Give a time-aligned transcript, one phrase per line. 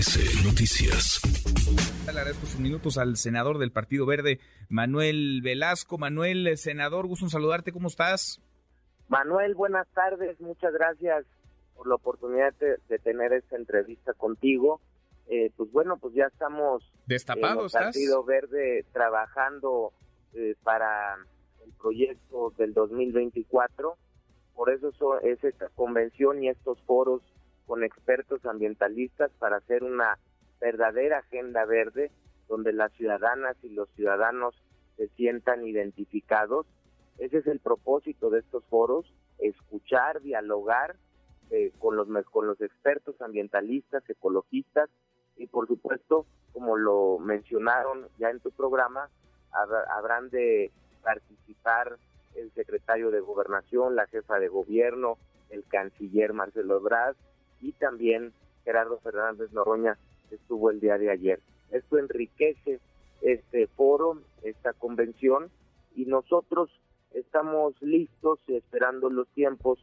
[0.00, 1.20] MBS Noticias.
[2.06, 4.40] Le agradezco sus minutos al senador del Partido Verde,
[4.70, 5.98] Manuel Velasco.
[5.98, 8.40] Manuel, senador, gusto en saludarte, ¿cómo estás?
[9.08, 11.26] Manuel, buenas tardes, muchas gracias
[11.76, 14.80] por la oportunidad de, tener esta entrevista contigo.
[15.28, 19.92] Eh, pues bueno, pues ya estamos destapado, en el Partido Verde trabajando
[20.32, 21.16] eh, para
[21.62, 23.96] el proyecto del 2024.
[24.54, 27.20] Por eso es esta convención y estos foros
[27.70, 30.18] con expertos ambientalistas para hacer una
[30.60, 32.10] verdadera agenda verde
[32.48, 34.60] donde las ciudadanas y los ciudadanos
[34.96, 36.66] se sientan identificados.
[37.18, 40.96] Ese es el propósito de estos foros, escuchar, dialogar
[41.52, 44.90] eh, con, los, con los expertos ambientalistas, ecologistas
[45.36, 49.08] y por supuesto, como lo mencionaron ya en tu programa,
[49.96, 50.72] habrán de
[51.04, 51.98] participar
[52.34, 55.18] el secretario de Gobernación, la jefa de gobierno,
[55.50, 57.14] el canciller Marcelo Ebrard,
[57.60, 58.32] y también
[58.64, 59.98] Gerardo Fernández Noroña
[60.30, 61.40] estuvo el día de ayer.
[61.70, 62.80] Esto enriquece
[63.20, 65.50] este foro, esta convención
[65.94, 66.70] y nosotros
[67.12, 69.78] estamos listos esperando los tiempos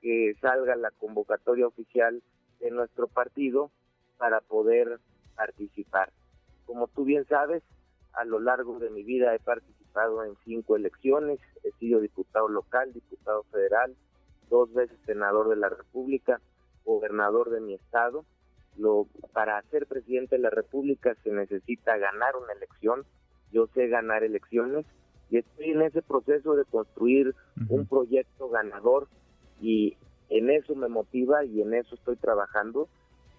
[0.00, 2.22] que salga la convocatoria oficial
[2.60, 3.70] de nuestro partido
[4.16, 5.00] para poder
[5.36, 6.12] participar.
[6.66, 7.62] Como tú bien sabes,
[8.12, 12.92] a lo largo de mi vida he participado en cinco elecciones, he sido diputado local,
[12.92, 13.94] diputado federal,
[14.48, 16.40] dos veces senador de la República,
[16.88, 18.24] gobernador de mi estado.
[18.76, 23.04] Lo, para ser presidente de la República se necesita ganar una elección.
[23.52, 24.86] Yo sé ganar elecciones
[25.30, 27.34] y estoy en ese proceso de construir
[27.68, 29.08] un proyecto ganador
[29.60, 29.96] y
[30.30, 32.88] en eso me motiva y en eso estoy trabajando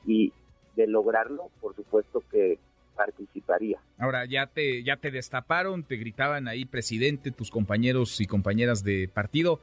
[0.06, 0.34] y
[0.76, 2.60] de lograrlo, por supuesto que
[2.96, 3.80] participaría.
[3.98, 9.10] Ahora ya te ya te destaparon, te gritaban ahí presidente tus compañeros y compañeras de
[9.12, 9.60] partido.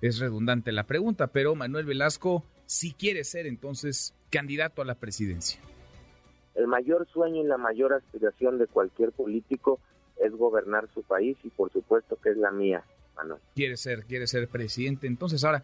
[0.00, 5.58] Es redundante la pregunta, pero Manuel Velasco si quiere ser entonces candidato a la presidencia?
[6.54, 9.80] El mayor sueño y la mayor aspiración de cualquier político
[10.22, 12.84] es gobernar su país y por supuesto que es la mía,
[13.16, 13.40] Manuel.
[13.54, 15.06] Quiere ser, quiere ser presidente.
[15.06, 15.62] Entonces ahora,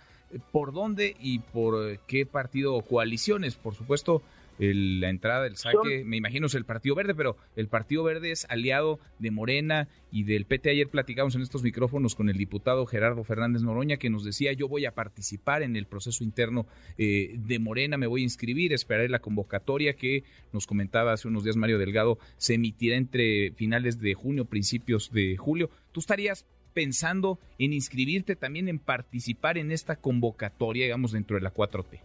[0.51, 3.57] ¿por dónde y por qué partido o coaliciones?
[3.57, 4.23] Por supuesto,
[4.59, 8.47] la entrada del saque, me imagino es el Partido Verde, pero el Partido Verde es
[8.49, 10.71] aliado de Morena y del PT.
[10.71, 14.69] Ayer platicamos en estos micrófonos con el diputado Gerardo Fernández Noroña que nos decía yo
[14.69, 16.67] voy a participar en el proceso interno
[16.99, 21.45] eh, de Morena, me voy a inscribir, esperaré la convocatoria que nos comentaba hace unos
[21.45, 25.71] días Mario Delgado, se emitirá entre finales de junio, principios de julio.
[25.93, 31.55] ¿Tú estarías pensando en inscribirte también en participar en esta convocatoria, digamos, dentro de la
[31.55, 32.01] 4T?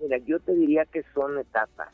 [0.00, 1.88] Mira, yo te diría que son etapas.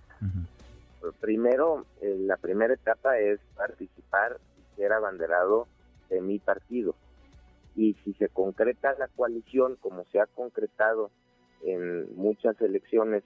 [1.21, 5.67] Primero, eh, la primera etapa es participar y ser abanderado
[6.09, 6.95] de mi partido.
[7.75, 11.11] Y si se concreta la coalición, como se ha concretado
[11.63, 13.23] en muchas elecciones,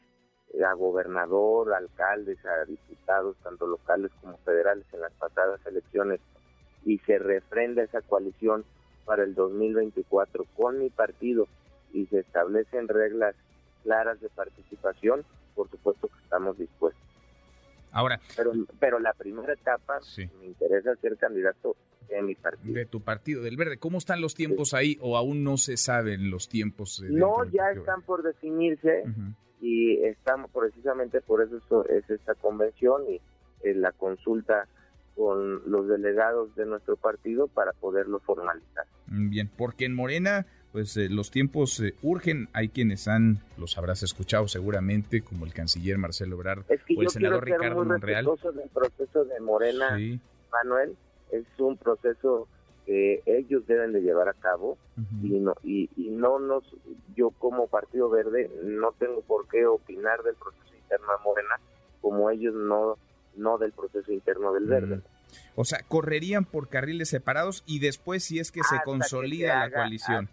[0.53, 6.21] eh, a gobernador, alcaldes, a diputados, tanto locales como federales en las pasadas elecciones,
[6.85, 8.65] y se refrenda esa coalición
[9.05, 11.47] para el 2024 con mi partido
[11.93, 13.35] y se establecen reglas
[13.83, 15.25] claras de participación,
[15.55, 17.03] por supuesto que estamos dispuestos.
[17.93, 19.99] Ahora, pero, pero la primera etapa
[20.39, 21.77] me interesa ser candidato
[22.09, 22.75] de mi partido.
[22.75, 23.79] De tu partido, del Verde.
[23.79, 27.03] ¿Cómo están los tiempos ahí o aún no se saben los tiempos?
[27.09, 29.05] No, ya están por definirse
[29.61, 33.21] y estamos precisamente por eso es esta convención y
[33.63, 34.67] eh, la consulta
[35.15, 38.87] con los delegados de nuestro partido para poderlo formalizar.
[39.07, 42.49] Bien, porque en Morena pues eh, los tiempos eh, urgen.
[42.53, 46.65] Hay quienes han, los habrás escuchado seguramente, como el canciller Marcelo Ebrard
[46.97, 48.25] o el senador Ricardo Monreal.
[48.25, 49.99] del proceso de Morena,
[50.53, 50.97] Manuel,
[51.31, 52.49] es un proceso
[52.87, 54.79] que ellos deben de llevar a cabo
[55.23, 56.65] y no y, no nos
[57.15, 61.55] yo como Partido Verde no tengo por qué opinar del proceso interno de Morena
[62.01, 62.97] como ellos no
[63.37, 65.03] no del proceso interno del Verde.
[65.55, 70.29] O sea, correrían por carriles separados y después si es que se consolida la coalición.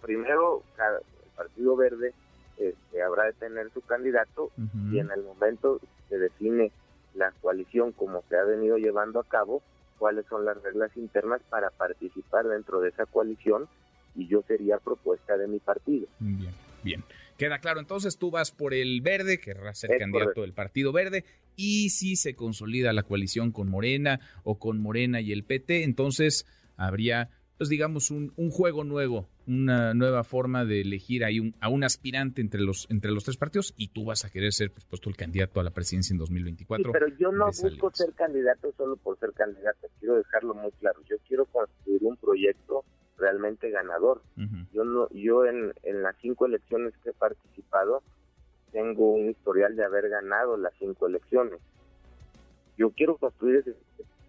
[0.00, 2.12] Primero, el Partido Verde
[2.58, 4.50] este, habrá de tener su candidato
[4.90, 6.72] y en el momento se define
[7.14, 9.62] la coalición como se ha venido llevando a cabo,
[9.98, 13.68] cuáles son las reglas internas para participar dentro de esa coalición
[14.14, 16.06] y yo sería propuesta de mi partido.
[16.18, 17.04] Bien, bien.
[17.40, 21.24] Queda claro, entonces tú vas por el verde, querrás ser candidato del Partido Verde,
[21.56, 26.46] y si se consolida la coalición con Morena o con Morena y el PT, entonces
[26.76, 27.30] habría,
[27.60, 31.84] pues digamos, un, un juego nuevo, una nueva forma de elegir ahí un, a un
[31.84, 35.10] aspirante entre los, entre los tres partidos, y tú vas a querer ser, por supuesto,
[35.10, 36.90] el candidato a la presidencia en 2024.
[36.90, 41.18] pero yo no busco ser candidato solo por ser candidato, quiero dejarlo muy claro, yo
[41.28, 42.82] quiero construir un proyecto
[43.18, 44.22] realmente ganador.
[44.72, 48.02] Yo no, yo en, en las cinco elecciones que he participado
[48.72, 51.60] tengo un historial de haber ganado las cinco elecciones.
[52.78, 53.76] Yo quiero construir ese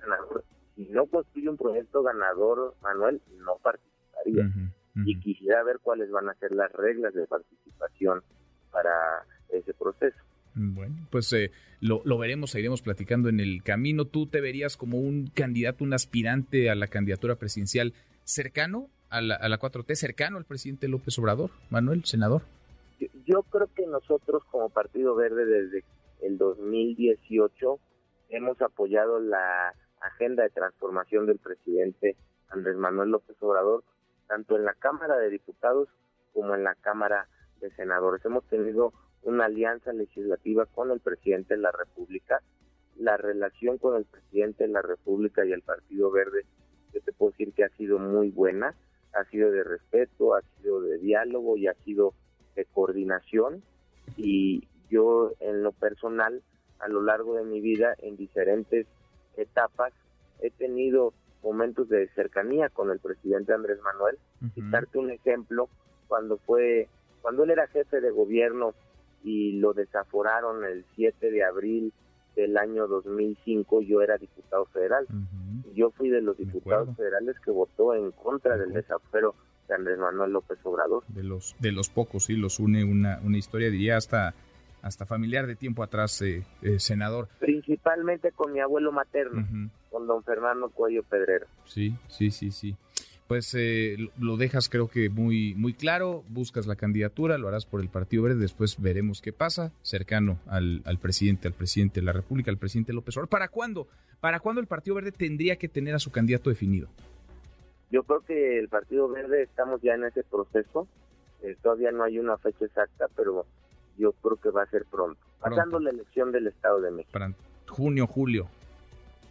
[0.02, 0.44] ganador.
[0.86, 4.50] Si no construye un proyecto ganador, Manuel, no participaría.
[5.06, 8.22] Y quisiera ver cuáles van a ser las reglas de participación
[8.72, 8.92] para
[9.50, 10.18] ese proceso.
[10.54, 14.06] Bueno, pues eh, lo, lo, veremos, seguiremos platicando en el camino.
[14.06, 17.94] ¿Tú te verías como un candidato, un aspirante a la candidatura presidencial
[18.24, 22.42] cercano a la, a la 4T, cercano al presidente López Obrador, Manuel, senador?
[23.26, 25.84] Yo, creo que nosotros como Partido Verde desde
[26.22, 27.80] el 2018
[28.30, 32.16] hemos apoyado la agenda de transformación del presidente
[32.50, 33.84] Andrés Manuel López Obrador,
[34.28, 35.90] tanto en la Cámara de Diputados
[36.34, 37.28] como en la Cámara
[37.60, 38.24] de Senadores.
[38.26, 38.94] Hemos tenido
[39.24, 42.42] una alianza legislativa con el presidente de la República.
[42.98, 46.46] La relación con el presidente de la República y el Partido Verde,
[46.94, 48.76] yo te puedo decir que ha sido muy buena,
[49.14, 52.14] ha sido de respeto, ha sido de diálogo y ha sido
[52.56, 53.64] de coordinación.
[54.18, 56.42] Y yo en lo personal,
[56.80, 58.88] a lo largo de mi vida, en diferentes
[59.38, 59.94] etapas,
[60.42, 61.14] he tenido
[61.44, 64.18] momentos de cercanía con el presidente Andrés Manuel.
[64.56, 65.70] Y darte un ejemplo,
[66.08, 66.88] cuando fue,
[67.22, 68.74] cuando él era jefe de gobierno
[69.24, 71.94] y lo desaforaron el 7 de abril
[72.36, 75.08] del año 2005, yo era diputado federal.
[75.74, 79.36] Yo fui de los diputados federales que votó en contra del desafuero
[79.68, 81.04] de Andrés Manuel López Obrador.
[81.08, 84.34] De los, de los pocos, sí, los une una, una historia, diría, hasta,
[84.82, 87.28] hasta familiar de tiempo atrás, eh, eh, senador.
[87.40, 89.46] Principalmente con mi abuelo materno,
[89.90, 91.48] con don Fernando Cuello Pedrero.
[91.66, 92.76] Sí, sí, sí, sí
[93.32, 97.80] pues eh, lo dejas creo que muy, muy claro, buscas la candidatura, lo harás por
[97.80, 102.12] el Partido Verde, después veremos qué pasa, cercano al, al presidente, al presidente de la
[102.12, 103.30] República, al presidente López Obrador.
[103.30, 103.88] ¿Para cuándo?
[104.20, 106.90] ¿Para cuándo el Partido Verde tendría que tener a su candidato definido?
[107.90, 110.90] Yo creo que el Partido Verde estamos ya en ese proceso,
[111.42, 113.46] eh, todavía no hay una fecha exacta, pero
[113.98, 117.12] yo creo que va a ser pronto, pasando la elección del Estado de México.
[117.12, 117.34] Para
[117.68, 118.48] junio, julio,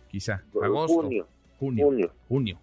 [0.08, 1.02] quizá, agosto.
[1.02, 1.26] Junio.
[1.58, 2.10] Junio.
[2.28, 2.58] Junio.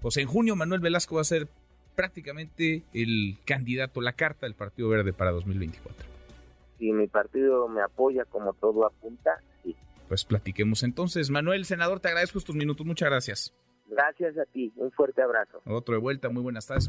[0.00, 1.48] Pues en junio Manuel Velasco va a ser
[1.94, 6.06] prácticamente el candidato, la carta del Partido Verde para 2024.
[6.78, 9.74] Si mi partido me apoya como todo apunta, sí.
[10.06, 11.30] Pues platiquemos entonces.
[11.30, 12.86] Manuel, senador, te agradezco estos minutos.
[12.86, 13.54] Muchas gracias.
[13.88, 14.72] Gracias a ti.
[14.76, 15.60] Un fuerte abrazo.
[15.66, 16.28] Otro de vuelta.
[16.28, 16.88] Muy buenas tardes.